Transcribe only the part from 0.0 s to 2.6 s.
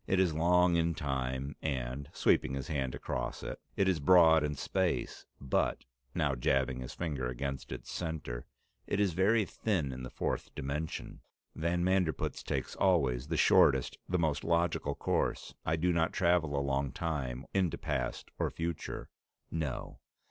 "It is long in time, and" sweeping